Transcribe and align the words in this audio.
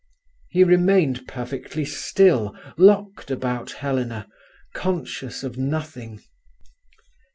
He 0.49 0.63
remained 0.63 1.27
perfectly 1.27 1.85
still, 1.85 2.55
locked 2.75 3.29
about 3.29 3.73
Helena, 3.73 4.27
conscious 4.73 5.43
of 5.43 5.59
nothing. 5.59 6.23